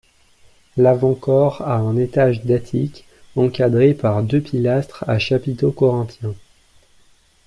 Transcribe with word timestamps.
L'avant-corps 0.77 1.61
a 1.61 1.75
un 1.75 1.95
étage 1.95 2.43
d'attique 2.43 3.05
encadré 3.35 3.93
par 3.93 4.23
deux 4.23 4.41
pilastres 4.41 5.05
à 5.07 5.19
chapiteau 5.19 5.71
corinthien. 5.71 6.33